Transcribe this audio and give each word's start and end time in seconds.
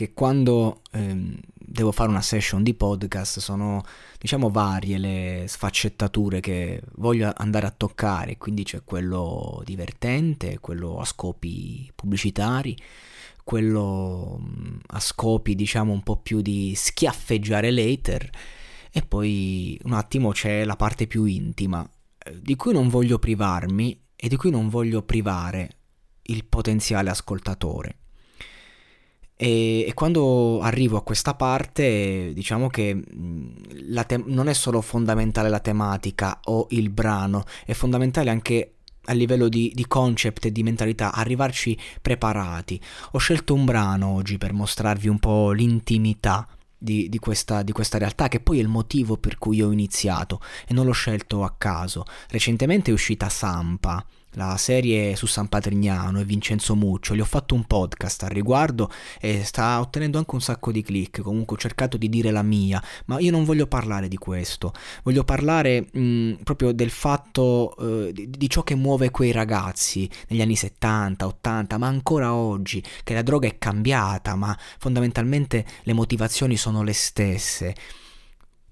che 0.00 0.14
quando 0.14 0.80
ehm, 0.92 1.38
devo 1.52 1.92
fare 1.92 2.08
una 2.08 2.22
session 2.22 2.62
di 2.62 2.72
podcast 2.72 3.38
sono 3.38 3.84
diciamo 4.18 4.48
varie 4.48 4.96
le 4.96 5.44
sfaccettature 5.46 6.40
che 6.40 6.80
voglio 6.94 7.30
andare 7.36 7.66
a 7.66 7.70
toccare, 7.70 8.38
quindi 8.38 8.62
c'è 8.62 8.82
quello 8.82 9.60
divertente, 9.62 10.58
quello 10.58 11.00
a 11.00 11.04
scopi 11.04 11.92
pubblicitari, 11.94 12.74
quello 13.44 14.40
mm, 14.40 14.78
a 14.86 15.00
scopi 15.00 15.54
diciamo 15.54 15.92
un 15.92 16.02
po' 16.02 16.16
più 16.16 16.40
di 16.40 16.72
schiaffeggiare 16.74 17.70
l'hater 17.70 18.30
e 18.90 19.02
poi 19.02 19.78
un 19.84 19.92
attimo 19.92 20.30
c'è 20.30 20.64
la 20.64 20.76
parte 20.76 21.06
più 21.06 21.24
intima 21.24 21.86
eh, 22.24 22.40
di 22.40 22.56
cui 22.56 22.72
non 22.72 22.88
voglio 22.88 23.18
privarmi 23.18 24.02
e 24.16 24.28
di 24.28 24.36
cui 24.36 24.50
non 24.50 24.70
voglio 24.70 25.02
privare 25.02 25.68
il 26.22 26.46
potenziale 26.46 27.10
ascoltatore. 27.10 27.96
E, 29.42 29.86
e, 29.88 29.94
quando 29.94 30.60
arrivo 30.60 30.98
a 30.98 31.02
questa 31.02 31.32
parte, 31.32 32.32
diciamo 32.34 32.68
che 32.68 33.02
te- 34.06 34.22
non 34.26 34.48
è 34.48 34.52
solo 34.52 34.82
fondamentale 34.82 35.48
la 35.48 35.60
tematica 35.60 36.40
o 36.44 36.66
il 36.72 36.90
brano, 36.90 37.44
è 37.64 37.72
fondamentale 37.72 38.28
anche 38.28 38.74
a 39.04 39.14
livello 39.14 39.48
di, 39.48 39.72
di, 39.74 39.86
concept 39.86 40.44
e 40.44 40.52
di 40.52 40.62
mentalità, 40.62 41.14
arrivarci 41.14 41.74
preparati. 42.02 42.78
Ho 43.12 43.18
scelto 43.18 43.54
un 43.54 43.64
brano 43.64 44.08
oggi 44.08 44.36
per 44.36 44.52
mostrarvi 44.52 45.08
un 45.08 45.18
po' 45.18 45.52
l'intimità 45.52 46.46
di, 46.76 47.08
di, 47.08 47.18
questa, 47.18 47.62
di, 47.62 47.72
questa, 47.72 47.96
realtà, 47.96 48.28
che 48.28 48.40
poi 48.40 48.58
è 48.58 48.60
il 48.60 48.68
motivo 48.68 49.16
per 49.16 49.38
cui 49.38 49.62
ho 49.62 49.72
iniziato 49.72 50.42
e 50.68 50.74
non 50.74 50.84
l'ho 50.84 50.92
scelto 50.92 51.44
a 51.44 51.54
caso. 51.56 52.04
Recentemente 52.28 52.90
è 52.90 52.92
uscita 52.92 53.30
Sampa, 53.30 54.04
la 54.34 54.56
serie 54.56 55.16
su 55.16 55.26
San 55.26 55.48
Patrignano 55.48 56.20
e 56.20 56.24
Vincenzo 56.24 56.76
Muccio, 56.76 57.14
gli 57.14 57.20
ho 57.20 57.24
fatto 57.24 57.54
un 57.54 57.64
podcast 57.64 58.22
al 58.22 58.30
riguardo 58.30 58.90
e 59.20 59.44
sta 59.44 59.80
ottenendo 59.80 60.18
anche 60.18 60.34
un 60.34 60.40
sacco 60.40 60.70
di 60.70 60.82
click, 60.82 61.20
comunque 61.22 61.56
ho 61.56 61.58
cercato 61.58 61.96
di 61.96 62.08
dire 62.08 62.30
la 62.30 62.42
mia, 62.42 62.82
ma 63.06 63.18
io 63.18 63.30
non 63.30 63.44
voglio 63.44 63.66
parlare 63.66 64.08
di 64.08 64.16
questo, 64.16 64.72
voglio 65.02 65.24
parlare 65.24 65.88
mh, 65.90 66.42
proprio 66.44 66.72
del 66.72 66.90
fatto 66.90 67.74
eh, 67.76 68.12
di, 68.12 68.30
di, 68.30 68.48
ciò 68.48 68.62
che 68.62 68.74
muove 68.74 69.10
quei 69.10 69.32
ragazzi 69.32 70.08
negli 70.28 70.42
anni 70.42 70.56
70, 70.56 71.26
80, 71.26 71.78
ma 71.78 71.88
ancora 71.88 72.32
oggi, 72.32 72.82
che 73.02 73.14
la 73.14 73.22
droga 73.22 73.48
è 73.48 73.58
cambiata, 73.58 74.36
ma 74.36 74.56
fondamentalmente 74.78 75.64
le 75.82 75.92
motivazioni 75.92 76.56
sono 76.56 76.82
le 76.82 76.92
stesse, 76.92 77.74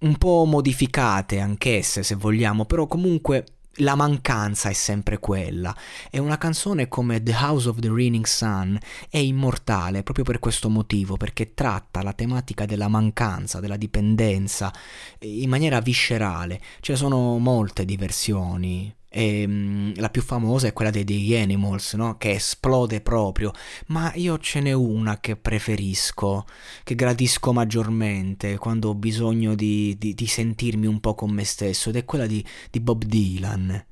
un 0.00 0.16
po' 0.16 0.44
modificate 0.44 1.40
anch'esse 1.40 2.04
se 2.04 2.14
vogliamo, 2.14 2.64
però 2.64 2.86
comunque 2.86 3.44
la 3.76 3.94
mancanza 3.94 4.68
è 4.68 4.72
sempre 4.72 5.18
quella. 5.18 5.74
E 6.10 6.18
una 6.18 6.38
canzone 6.38 6.88
come 6.88 7.22
The 7.22 7.34
House 7.34 7.68
of 7.68 7.78
the 7.78 7.88
Raining 7.88 8.26
Sun 8.26 8.78
è 9.08 9.18
immortale 9.18 10.02
proprio 10.02 10.24
per 10.24 10.38
questo 10.38 10.68
motivo, 10.68 11.16
perché 11.16 11.54
tratta 11.54 12.02
la 12.02 12.12
tematica 12.12 12.66
della 12.66 12.88
mancanza, 12.88 13.60
della 13.60 13.76
dipendenza 13.76 14.72
in 15.20 15.48
maniera 15.48 15.80
viscerale. 15.80 16.60
Ce 16.80 16.92
ne 16.92 16.98
sono 16.98 17.38
molte 17.38 17.84
diversioni, 17.84 18.94
e, 19.08 19.44
um, 19.46 19.92
la 19.96 20.10
più 20.10 20.22
famosa 20.22 20.66
è 20.66 20.72
quella 20.72 20.90
dei, 20.90 21.04
degli 21.04 21.34
Animals, 21.34 21.94
no? 21.94 22.16
che 22.18 22.32
esplode 22.32 23.00
proprio, 23.00 23.52
ma 23.86 24.12
io 24.14 24.38
ce 24.38 24.60
n'è 24.60 24.72
una 24.72 25.18
che 25.20 25.36
preferisco, 25.36 26.44
che 26.84 26.94
gradisco 26.94 27.52
maggiormente 27.52 28.58
quando 28.58 28.90
ho 28.90 28.94
bisogno 28.94 29.54
di, 29.54 29.96
di, 29.98 30.14
di 30.14 30.26
sentirmi 30.26 30.86
un 30.86 31.00
po' 31.00 31.14
con 31.14 31.30
me 31.30 31.44
stesso, 31.44 31.88
ed 31.88 31.96
è 31.96 32.04
quella 32.04 32.26
di, 32.26 32.44
di 32.70 32.80
Bob 32.80 33.04
Dylan. 33.04 33.84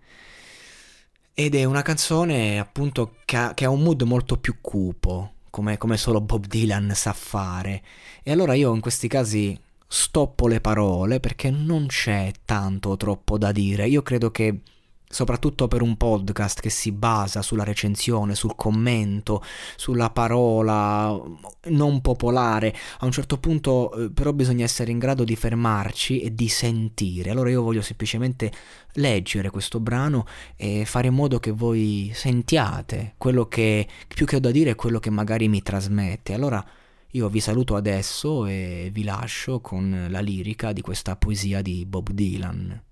Ed 1.39 1.55
è 1.55 1.65
una 1.65 1.83
canzone 1.83 2.59
appunto 2.59 3.17
che 3.27 3.37
ha, 3.37 3.55
che 3.55 3.67
ha 3.67 3.71
un 3.71 3.83
mood 3.83 4.03
molto 4.03 4.39
più 4.39 4.57
cupo, 4.61 5.33
come, 5.51 5.77
come 5.77 5.97
solo 5.99 6.21
Bob 6.21 6.47
Dylan 6.47 6.93
sa 6.95 7.13
fare. 7.13 7.83
E 8.23 8.33
allora 8.33 8.55
io 8.55 8.75
in 8.75 8.81
questi 8.81 9.07
casi 9.07 9.59
stoppo 9.89 10.49
le 10.49 10.61
parole 10.61 11.21
perché 11.21 11.51
non 11.51 11.87
c'è 11.87 12.33
tanto 12.45 12.97
troppo 12.97 13.37
da 13.39 13.53
dire. 13.53 13.87
Io 13.87 14.03
credo 14.03 14.31
che 14.31 14.61
soprattutto 15.09 15.69
per 15.69 15.83
un 15.83 15.97
podcast 15.97 16.61
che 16.61 16.71
si 16.71 16.93
basa 16.93 17.43
sulla 17.43 17.65
recensione, 17.65 18.35
sul 18.35 18.55
commento, 18.55 19.43
sulla 19.77 20.11
parola 20.11 21.21
non 21.67 22.01
popolare, 22.01 22.75
a 22.99 23.05
un 23.05 23.13
certo 23.13 23.39
punto 23.39 23.93
eh, 23.93 24.11
però 24.11 24.33
bisogna 24.33 24.65
essere 24.65 24.91
in 24.91 24.99
grado 24.99 25.25
di 25.25 25.37
fermarci 25.37 26.21
e 26.21 26.35
di 26.35 26.49
sentire. 26.49 27.31
Allora 27.31 27.51
io 27.51 27.63
voglio 27.63 27.83
semplicemente 27.83 28.53
leggere 28.95 29.51
questo 29.51 29.81
brano 29.81 30.27
e 30.57 30.85
fare 30.85 31.09
in 31.09 31.15
modo 31.15 31.39
che 31.39 31.51
voi 31.51 32.11
sentiate 32.15 33.15
quello 33.17 33.47
che 33.47 33.87
più 34.09 34.27
che 34.27 34.37
ho 34.37 34.41
da 34.41 34.51
dire 34.51 34.71
è 34.71 34.75
quello 34.75 34.99
che 34.99 35.11
magari 35.11 35.49
mi 35.49 35.63
trasmette. 35.63 36.35
Allora 36.35 36.65
io 37.11 37.29
vi 37.29 37.41
saluto 37.41 37.77
adesso 37.77 38.47
e 38.47 38.91
vi 38.93 39.05
lascio 39.05 39.61
con 39.61 40.09
la 40.11 40.21
lirica 40.21 40.73
di 40.73 40.81
questa 40.81 41.17
poesia 41.17 41.63
di 41.63 41.87
Bob 41.87 42.11
Dylan. 42.11 42.83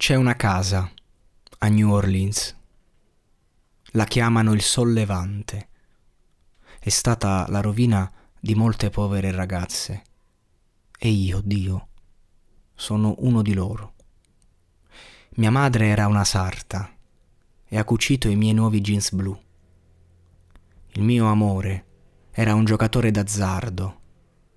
C'è 0.00 0.14
una 0.14 0.34
casa 0.34 0.90
a 1.58 1.68
New 1.68 1.92
Orleans. 1.92 2.56
La 3.90 4.04
chiamano 4.04 4.54
il 4.54 4.62
Sollevante. 4.62 5.68
È 6.78 6.88
stata 6.88 7.44
la 7.50 7.60
rovina 7.60 8.10
di 8.40 8.54
molte 8.54 8.88
povere 8.88 9.30
ragazze. 9.30 10.02
E 10.98 11.10
io, 11.10 11.42
Dio, 11.44 11.88
sono 12.74 13.14
uno 13.18 13.42
di 13.42 13.52
loro. 13.52 13.92
Mia 15.32 15.50
madre 15.50 15.88
era 15.88 16.06
una 16.06 16.24
sarta 16.24 16.90
e 17.66 17.78
ha 17.78 17.84
cucito 17.84 18.30
i 18.30 18.36
miei 18.36 18.54
nuovi 18.54 18.80
jeans 18.80 19.12
blu. 19.12 19.38
Il 20.92 21.02
mio 21.02 21.26
amore 21.26 21.84
era 22.30 22.54
un 22.54 22.64
giocatore 22.64 23.10
d'azzardo 23.10 24.00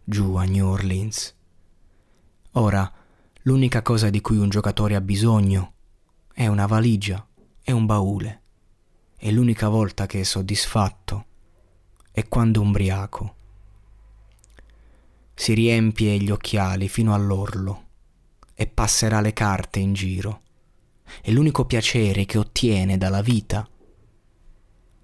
giù 0.05 0.35
a 0.35 0.45
New 0.45 0.67
Orleans. 0.67 1.35
Ora 2.53 2.89
L'unica 3.45 3.81
cosa 3.81 4.09
di 4.09 4.21
cui 4.21 4.37
un 4.37 4.47
giocatore 4.47 4.95
ha 4.95 5.01
bisogno 5.01 5.73
è 6.33 6.47
una 6.47 6.65
valigia 6.65 7.27
e 7.61 7.73
un 7.73 7.85
baule. 7.85 8.41
E 9.17 9.31
l'unica 9.33 9.67
volta 9.67 10.05
che 10.05 10.21
è 10.21 10.23
soddisfatto 10.23 11.25
è 12.11 12.25
quando 12.29 12.61
umbriaco. 12.61 13.35
Si 15.35 15.53
riempie 15.53 16.17
gli 16.19 16.31
occhiali 16.31 16.87
fino 16.87 17.13
all'orlo 17.13 17.87
e 18.53 18.65
passerà 18.67 19.19
le 19.19 19.33
carte 19.33 19.79
in 19.79 19.91
giro. 19.91 20.41
E 21.21 21.33
l'unico 21.33 21.65
piacere 21.65 22.23
che 22.23 22.37
ottiene 22.37 22.97
dalla 22.97 23.21
vita 23.21 23.67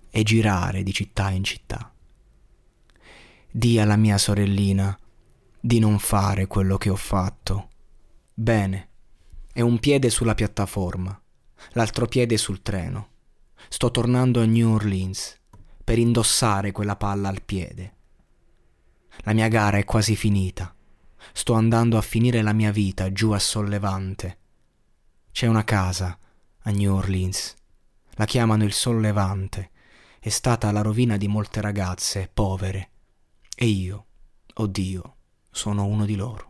è 0.09 0.23
girare 0.23 0.81
di 0.81 0.93
città 0.93 1.29
in 1.31 1.43
città. 1.43 1.93
Dì 3.51 3.79
alla 3.79 3.97
mia 3.97 4.17
sorellina 4.17 4.97
di 5.59 5.79
non 5.79 5.99
fare 5.99 6.47
quello 6.47 6.77
che 6.77 6.89
ho 6.89 6.95
fatto 6.95 7.67
Bene, 8.41 8.89
è 9.51 9.59
un 9.59 9.79
piede 9.79 10.09
sulla 10.09 10.33
piattaforma, 10.33 11.21
l'altro 11.71 12.05
piede 12.05 12.37
sul 12.37 12.61
treno. 12.61 13.09
Sto 13.67 13.91
tornando 13.91 14.39
a 14.39 14.45
New 14.45 14.75
Orleans 14.75 15.37
per 15.83 15.97
indossare 15.97 16.71
quella 16.71 16.95
palla 16.95 17.27
al 17.27 17.41
piede. 17.41 17.95
La 19.23 19.33
mia 19.33 19.49
gara 19.49 19.77
è 19.77 19.83
quasi 19.83 20.15
finita. 20.15 20.73
Sto 21.33 21.51
andando 21.51 21.97
a 21.97 22.01
finire 22.01 22.41
la 22.41 22.53
mia 22.53 22.71
vita 22.71 23.11
giù 23.11 23.31
a 23.31 23.39
Sollevante. 23.39 24.37
C'è 25.33 25.47
una 25.47 25.65
casa 25.65 26.17
a 26.59 26.71
New 26.71 26.95
Orleans. 26.95 27.55
La 28.11 28.23
chiamano 28.23 28.63
il 28.63 28.71
Sollevante. 28.71 29.71
È 30.17 30.29
stata 30.29 30.71
la 30.71 30.81
rovina 30.81 31.17
di 31.17 31.27
molte 31.27 31.59
ragazze 31.59 32.29
povere. 32.33 32.91
E 33.53 33.65
io, 33.65 34.05
oh 34.53 34.67
Dio, 34.67 35.15
sono 35.51 35.83
uno 35.83 36.05
di 36.05 36.15
loro. 36.15 36.48